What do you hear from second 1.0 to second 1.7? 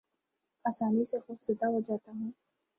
سے خوف زدہ